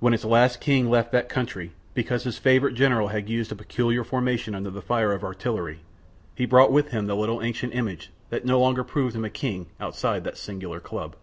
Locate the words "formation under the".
4.02-4.80